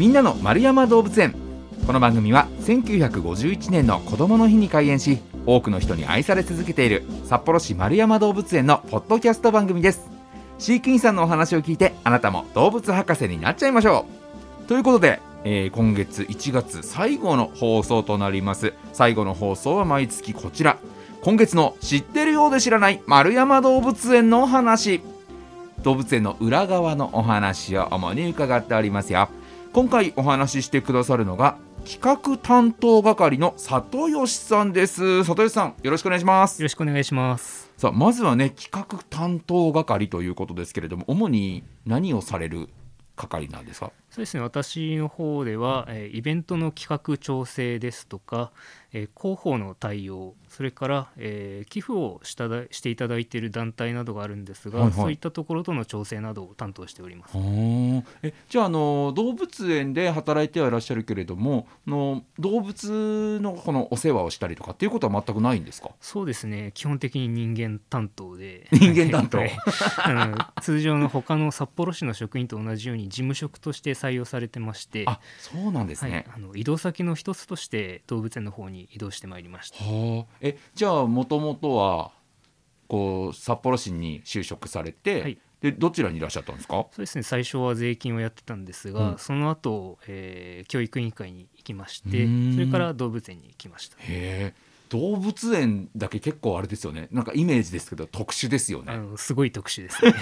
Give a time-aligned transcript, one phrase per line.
[0.00, 1.34] みんなの丸山動物園。
[1.86, 10.08] この番組は1951年の子どもの日に開園し多くの人に愛され続けている札幌市丸山動物園のポッドキャスト番組です。
[10.58, 14.06] 飼育員さんのお話を聞いてあなたも動物博士になっちゃいましょ
[14.64, 14.68] う。
[14.68, 18.72] ということで、えー今月1月最後の放送となります。
[18.94, 20.78] 最後の放送は毎月こちら。
[21.20, 25.02] 今月の知ってるようで知らない丸山動物園のお話。
[25.82, 29.28] 動物園の裏側のお話を主に伺っておりますよ。
[29.72, 31.56] 今回お話ししてくださるのが
[31.88, 35.22] 企画担当係の里吉さんです。
[35.24, 36.60] 里吉さんよろしくお願いします。
[36.60, 37.70] よろしくお願いします。
[37.76, 42.68] さあまずはね企画担当係ということですけれども主に何をされる
[43.16, 43.92] 係なんですか？
[44.10, 44.42] そうですね。
[44.42, 48.50] 私の方では、えーイベントの企画調整ですとか、
[48.92, 54.94] えー広報の対応、それから、えー寄付をしただしていただいている団体などがあるんですが、はいはい。
[54.96, 57.34] そういったところとの調整などを担当しております。
[58.22, 65.90] えじゃああの動物園で働いてはいらっしゃるけれどもあの動物のこのお世話をしたりとかっていうことは全くないんですか？
[66.00, 66.72] そうですね。
[66.74, 69.38] 基本的に人間担当で、人間担当。
[69.38, 69.50] はい。
[70.02, 79.76] あの通常の他の札幌市の職員と同じように事務職として採用されてまして、あそうなんですはいね、、あの移動先の一つとして動物園の方に移動してまいりました。
[79.84, 80.36] はあ。
[80.40, 82.12] えじゃあもともとは
[82.88, 85.38] こう札幌市に就職されて、はい。
[85.60, 86.86] でどちらにいらっしゃったんですか？
[86.90, 93.96] そうですね最初は税金をやってたんですが、うんその後、えー教育委員会に行きましてそれから動物園に行きました。
[93.98, 94.54] へえ
[94.90, 97.08] 動物園だけ結構あれですよね。
[97.10, 100.12] なんかイメージですけど特殊ですよあねのすごい特殊ですね。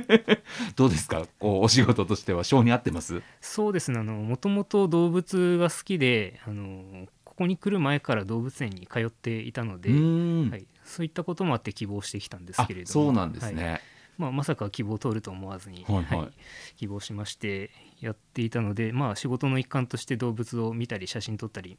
[0.74, 1.26] どうですか？
[1.38, 3.22] こうお仕事としては性に合ってます？
[3.40, 4.00] そうですね。
[4.02, 12.92] もともと動物が好きであのここに来る前から動物園に通っていたので、はい、そういったこともあって希望してきたんですあけれども。
[12.92, 13.54] そうなんですはい。
[13.54, 13.80] ね、
[14.16, 16.04] まあ、まさか希望を通ると思わずに、はい。
[16.04, 16.28] はい。
[16.76, 17.70] 希望しまして
[18.00, 21.78] やっていたので、まあ、仕事の一環として動物を見たり写真撮ったり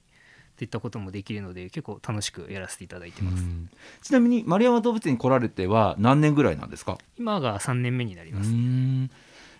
[0.59, 3.69] といったこともできるので結構楽しくやらせていただいてます、うん。
[4.01, 6.97] ちなみに丸山動物園に来られては何年ぐらいなんですか？
[7.17, 9.09] 今が3年目になります、うん。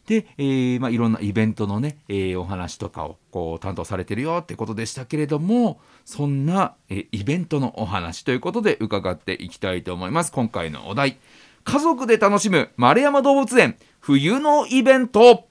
[0.07, 10.33] で、えーまあ、いろんなイベントのね、えーお話とかをこう担当されてるよってことでしたけれどもそんな、えーイベントのお話ということで伺っていきたいと思います。
[10.33, 11.17] 今回のお題。
[11.63, 15.47] 家族で楽しむ丸山動物園冬のイベント。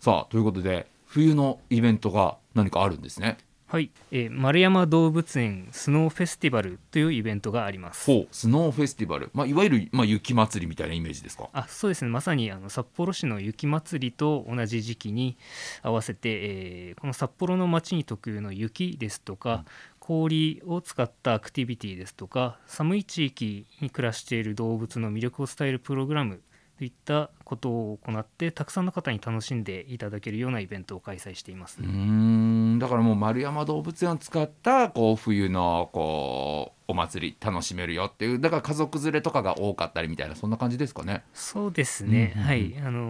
[0.00, 3.38] さあということで冬のイベントが何かあるんですね
[3.70, 8.06] はい、えー丸山動物園スノーフェスティバルというイベントがあります。
[8.06, 11.50] ほうスノーフェスティバル、まあ、いわゆる、まあ、雪祭りみたいなイメージですか？
[11.52, 12.10] あそうですね。
[12.10, 15.36] まさにあの札幌市の雪まつりと同じ時期に
[15.82, 19.66] 合わせて、えーこの札幌の街に特有の雪ですとか、
[19.98, 26.40] 氷を使ったアクティビティですとか寒い地域に暮らしている動物の魅力を伝えるプログラム
[26.78, 32.47] といったことを行ってたくさんの方に楽しんでいただけるようなイベントを開催しています、うーん
[32.78, 41.22] だからもう丸山動物園を使ったこう冬のこうお祭り楽しめるよっていうだから家族連れとかが多かったりみたいなそんな感じですかね。
[41.34, 42.48] そうですね、うんうんうん。
[42.48, 42.74] はい。
[42.78, 43.00] あの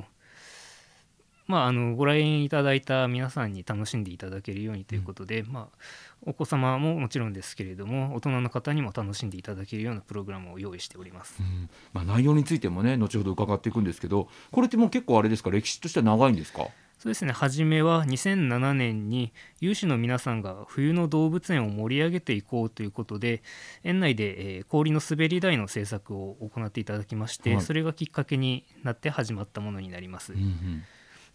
[0.00, 0.02] ー
[1.46, 5.78] まあ、あのご来園いただいた皆さんに楽しんでいただけるようにということで、まあ、
[6.22, 11.34] お子様ももちろんですけれども大人の方にも楽しんでいただけるようなプログラムを用意しております。
[11.40, 11.68] うん。
[11.92, 15.50] まあ、内容についてもね後ほど伺っていくんですけどこれってもう結構あれですか？
[15.50, 16.68] 歴史としては長いんですか？
[17.00, 17.32] そうですね。
[17.32, 23.42] 初めは2007年に有志の皆さんが冬の動物園を盛り上げていこうということで
[23.82, 27.64] 園内で、えー氷の滑り台の制作を行っていただきまして、はい。
[27.64, 30.34] それがきっかけになって始まったものになります。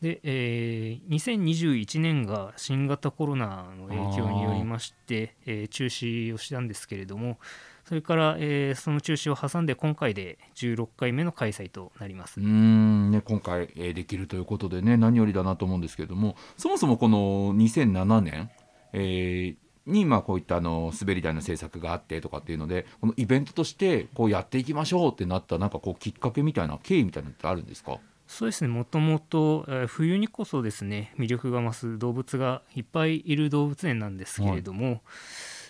[0.01, 7.39] で、えー2021年が新型コロナの影響によりまして、えー中止をしたんですけれども
[7.85, 12.39] それから、えーその中止を挟んで今回で16回目の開催となります。
[12.39, 13.11] うーん。
[13.11, 18.49] ね、今回、えーできるということでね何よりだなと思うんですけれどもそもそもこの2007年、
[18.93, 27.99] えーにまあこういったあの滑り台の制作があってとかっていうのでこのイベントとしてこうやっていきましょうってなったなんかこうきっかけみたいな経緯みたいなのってあるんですか？
[28.25, 28.67] そうですね。
[28.67, 35.03] もともとえー冬にこそですね魅力が増す動物がいっぱいいる動物園なんですけれども、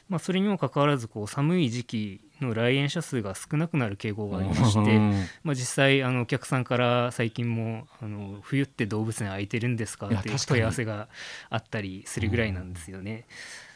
[0.07, 5.00] まあ、それにもかかわらずこう寒い時期の来園者数が少なくなる傾向がありまして、
[5.44, 11.07] まあ、実際あのお客さんから最近もあの冬って動物園空いてるんですかっていう問い合わせが
[11.50, 13.25] あったりするぐらいなんですよね。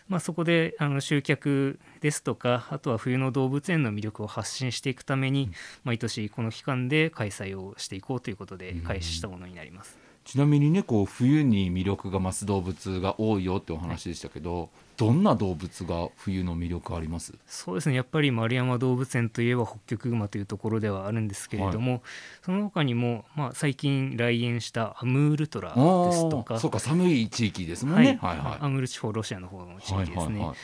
[0.08, 5.52] まあ、そこであの集客ですとかあとは冬の動物園の魅力を発信していくために
[5.84, 9.99] 毎年この期間で開催をしていこうということで開始したものになります。
[10.30, 17.34] ちなみにねこう冬に魅力が増す動物が多いよってお話でしたけど、どんな動物が冬の魅力あります？
[17.48, 22.04] そうですねやっぱり丸山動物園といえば北極熊というところではあるんですけれども、
[22.46, 28.38] その他にも、まあ、最近来園したアムールトラですとかそうか寒い地域ですもんね、はい。
[28.38, 28.58] はいはい。
[28.62, 30.58] アムール地方ロシアの方の地域ですね、はいはいはい。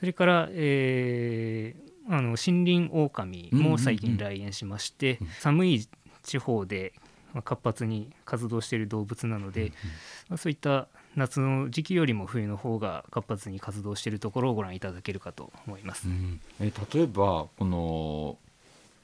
[0.00, 5.88] それから、えーあの森林狼も最近来園しまして、寒い
[6.22, 7.03] 地方でまあ
[7.42, 9.72] 活発に活動している動物なので、
[10.28, 16.08] まあそういった夏の時期よりも冬の方が活発に活動しているところをご覧いただけるかと思います。
[16.08, 18.38] うんえ例えばこの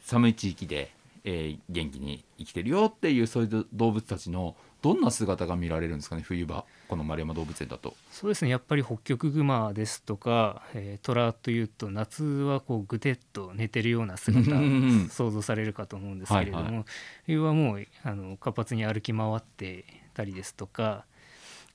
[0.03, 0.93] 寒い地域で、
[1.25, 7.95] えー元気に生きてるよっていうそういう動物たちのどんな姿が見られるんですかね冬場この丸山動物園だと。
[8.11, 16.85] そうですねやっぱり北極熊ですとか、えー、虎というと夏はこうぐてっと寝てるような姿うん想像されるかと思うんですけれども、はいは
[17.27, 19.85] 冬はもうあの活発に歩き回って
[20.15, 21.05] たりですとか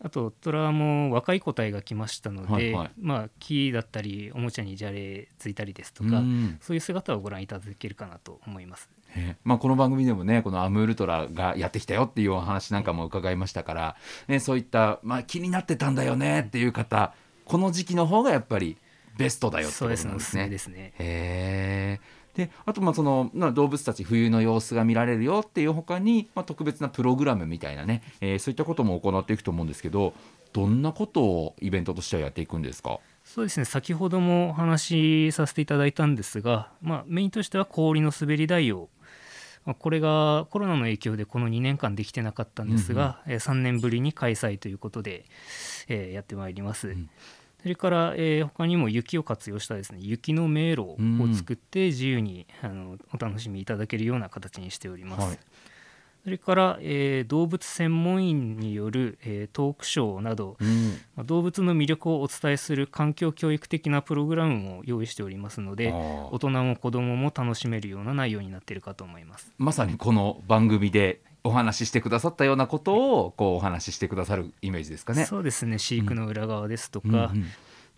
[0.02, 8.90] あと虎も若い個体が来ましたので、はいはいまあ、木だったりおもちゃにじゃれついたりですとか、うんそういう姿をご覧いただけるかなと思います。
[9.16, 13.96] えーまあ、この番組でもねこのアムールトラがやってきたよっていうお話なんかも伺いましたから、
[14.28, 17.14] ね、そういった、まあ、気になってたんだよねっていう方
[17.46, 18.78] この時期の方がやっぱり
[19.18, 20.76] ベストだよってことそうですねおすすめなんですね。
[20.76, 20.94] ですね。
[21.00, 30.14] へーであとまあそのまあ動物たち冬の様子が見られるよっていうほかに、まあ、特別なプログラムみたいなね、えーそういったことも行っていくと思うんですけど
[30.54, 33.00] どんなことをイベントとしてはやっていくんですか？
[33.24, 33.66] そうですね。
[33.66, 38.90] 先ほどもお話しさせていただいたんですが、まあ、メインとしては氷の滑り台を
[39.66, 45.26] まあこれがコロナの影響でこの2年間できてなかったんですが、えー3年ぶりに開催ということで、
[45.88, 46.90] えーやってまいります。
[46.90, 47.10] ん
[47.66, 50.98] それから、えー他にも雪を活用したですね雪の迷路を
[51.34, 55.28] 作って自由に、あのお楽しみいただけるような形にしております。
[55.28, 55.40] はい
[56.24, 69.52] それから、えー動物専門員による、えートークショーなど、うんまあ動物の魅力をお伝えする環境教育的なプログラムも用意しておりますので大人も子どもも楽しめるような内容になっているかと思います。
[69.58, 75.26] まさにこの番組でお話ししてくださったようなことをこうお話ししてくださるイメージですかね。
[75.26, 77.46] そうですね飼育の裏側ですとか、うんうん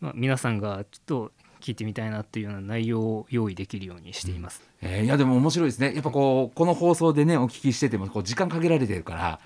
[0.01, 4.61] まあ、皆さんがちょっと聞いてみたいなっていうような内容を用意できるようにしています。
[4.81, 9.39] えーいやでも面白いですねやっぱこうこの放送でねお聞きしててもこう時間かけられてるから、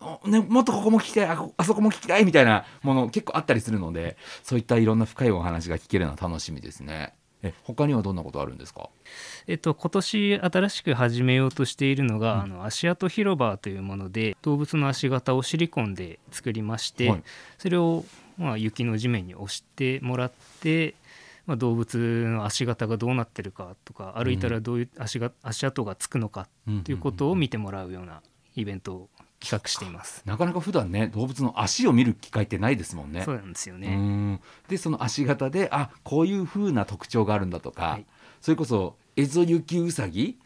[0.00, 7.14] あね、もっとここも聞きたいあこあそこも聞きたいみたいなもの結構あったりするのでそういったいろんな深いお話が聞けるのは楽しみですね。
[7.42, 8.90] え他にはどんなことあるんですか？
[9.46, 17.22] えっと、今年新しく始めようとしているのが、あの足跡広場というもので動物の足型をシリコンで作りまして、はい。
[17.58, 18.04] それを、
[18.38, 20.94] まあ、雪の地面に押してもらって、
[21.46, 26.48] まあ、動物の足型がどうなってるかとか歩いたらどういう足が、足跡がつくのか
[26.84, 28.20] ということを見てもらうような
[28.56, 29.08] イベントを
[29.40, 30.22] 企画しています。
[30.24, 33.22] なかなか普段ね動物の足を見る機会ってないですもんね。
[33.24, 33.94] そうなんですようね。
[33.96, 38.06] んでその足型であこういう風な特徴があるんだとか、はい
[38.40, 40.38] それこそエゾユキウサギ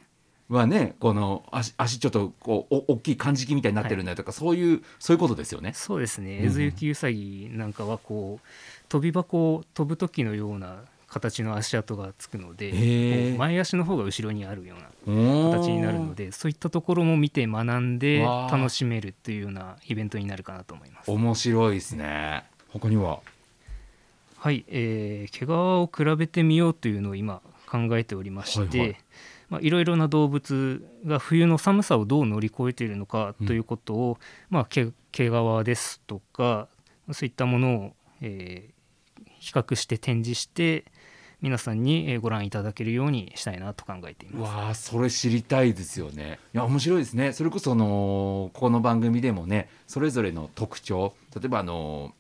[0.48, 5.72] はねこの足足ちょっとこうお大きい漢字みたいになってるんだよとか、そういうそういうことですよね。
[5.74, 8.46] そうですねうんエゾユキウサギなんかはこう
[8.88, 14.74] 飛び箱を飛ぶ時のような形の足跡がつくので前足の方が後ろにあるよ
[15.06, 18.20] うな形になるのでそういったところも見て学んで
[18.50, 21.10] 楽しめるというようなイベントになるかなと思います。
[21.10, 22.44] 面白いですね。
[22.70, 23.20] 他には？
[24.38, 28.96] はい、えー毛皮を比べてみようというのを今考えておりまして、はいはい。
[29.50, 36.68] まあ、いろいろな動物が冬の寒さをどう乗り越えているのかということを、まあ、毛毛皮ですとか
[37.10, 37.92] そういったものを、
[38.22, 38.72] えー
[39.38, 40.84] 比較して展示して
[41.42, 44.54] 皆さんにえーご覧いただけるようにしたいなと考えています。
[44.54, 46.38] わあそれ知りたいですよね。
[46.54, 47.32] いや面白いですね。
[47.32, 52.14] それこそあのこの番組でもねそれぞれの特徴例えばあの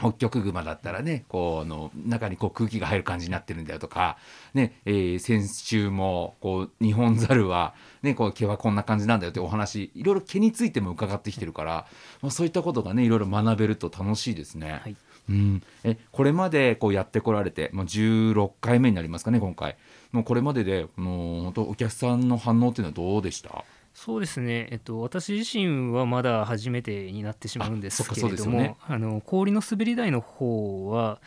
[0.00, 4.16] 北極熊だったらねこうあの中にこう空気が入る感じになってるんだよとか、
[4.54, 11.86] ねえー先週もこう日本ザルは、ね、こう毛はこんな感じなんだよってお話いろいろ毛についても伺ってきてるから、
[12.22, 14.80] まあ、そういったことがねいろいろ学べると楽しいですね。
[14.82, 14.96] はい
[15.28, 19.76] うん、えこれまでこうやってこられてもう16回目になりますかね今回。
[20.12, 23.64] もうこれまでで本当お客さんの反応っていうのはどうでした？
[23.92, 28.76] そうですね、えっと、私自身はまだ初めてになってしまうんですけれども、ね。
[28.86, 31.20] あの氷の滑り台の方は、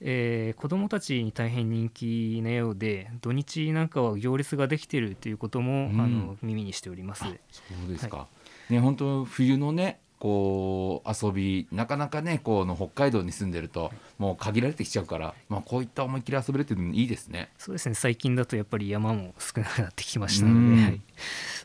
[0.00, 6.00] えー子どもたちに大変人気なようで土日なんかは行列ができているということも、うん。
[6.00, 7.24] あの耳にしております。
[7.24, 8.28] そうですか、
[8.70, 17.50] ね本当冬のねこう遊びなかなかねこの北海道に住んでるともう限られてきちゃうから、まあ、こういった思いっきり遊べるっていうのもいいですね。
[17.58, 17.94] そうですね。
[17.94, 20.76] 最近だとやっぱり山も少なくなってきましたのうん。
[20.76, 21.00] で、はい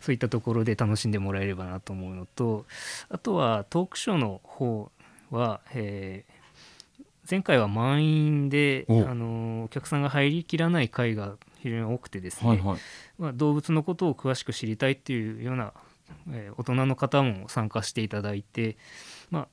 [0.01, 2.65] そういったところで楽しんでもらえればなと思うのと
[3.07, 4.91] あとはトークショーの方
[5.31, 6.33] は、えー
[7.29, 8.99] 前回は満員で、お。
[9.07, 12.77] あのーお客さんが入りきらない回が非常に多くてですね、はいはい、
[13.17, 15.73] まあ、動物のことを詳しく知りたいっていうような、
[16.31, 18.77] えー大人の方も参加していただいて、
[19.31, 19.47] まあ、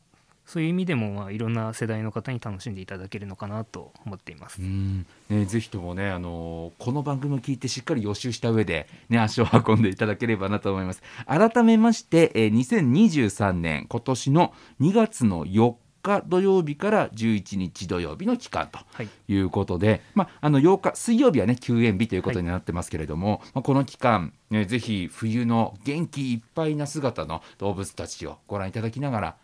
[0.50, 4.64] そういう意味でも、まあ、いろんな世代の方に楽しんでいただけるのかなと思っていますう。
[4.64, 11.02] んね、ぜひともね、あのこの番組を聞いてしっかり予習した上で、ね、足を運んでいただければなと思います。
[11.26, 19.08] 改めまして、えー2023年今年の2月の4日土曜日から11日土曜日の期間とはい。
[19.28, 29.36] いうことで、まあ、あの8日水曜日はね休園日ということになってますけれども、まあ、この期間、ね、ぜひ冬の元気いっぱいな姿の動物たちをご覧いただきながら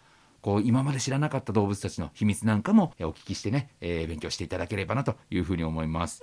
[0.46, 6.22] こう今まで知らなかった動物たちの秘密なんかもえお聞きしてね、えー勉強していただければなというふうに思います。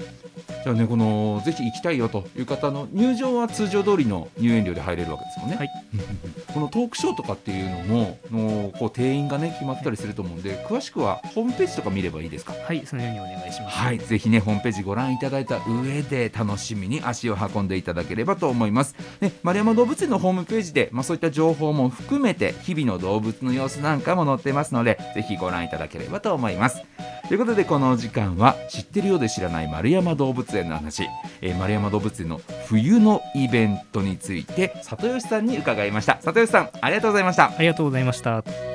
[0.63, 5.57] じゃあねこのぜひ行きたいよという方の入場は通常通りの入園料で入れるわけですもんね。
[5.57, 5.69] はい
[6.53, 12.53] このトークショーとかっていうのものこう定員がね決まったりすると思うんで詳しくはホームページとか見ればいいですか？
[12.53, 13.77] はい、そのようにお願いします。
[13.77, 18.95] はい、ぜひね、ホームページご覧いただいた上で楽しみに足を運んでいただければと思います。
[19.19, 26.81] ね、丸山動物園のホームページで、まあ、そういった情報も含めて、日々の動物の様子なんかも載ってますので、ぜひご覧いただければと思います。
[27.27, 31.07] ということで、この時間は、知ってるようで知らない丸山動物園の話、
[31.41, 36.17] えー丸山動物園の冬のイベントについて、里吉さんに伺いました。
[36.21, 37.45] 里吉さん、ありがとうございました。
[37.45, 38.72] ありがとうございました。